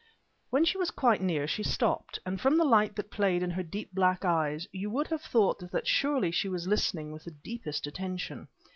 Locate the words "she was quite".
0.65-1.21